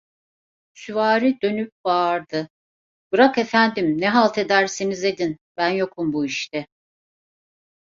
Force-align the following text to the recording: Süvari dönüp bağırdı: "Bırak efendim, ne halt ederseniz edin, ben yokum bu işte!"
Süvari 0.73 1.41
dönüp 1.41 1.73
bağırdı: 1.83 2.49
"Bırak 3.11 3.37
efendim, 3.37 4.01
ne 4.01 4.09
halt 4.09 4.37
ederseniz 4.37 5.03
edin, 5.03 5.37
ben 5.57 5.69
yokum 5.69 6.13
bu 6.13 6.25
işte!" 6.25 6.67